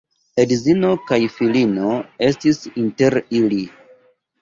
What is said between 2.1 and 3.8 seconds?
estis inter ili.